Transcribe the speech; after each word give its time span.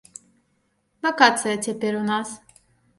Вакацыі 1.07 1.57
цяпер 1.69 2.03
у 2.03 2.05
нас. 2.13 2.27